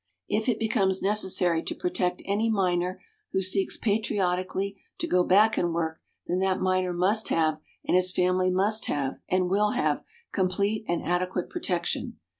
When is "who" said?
3.33-3.43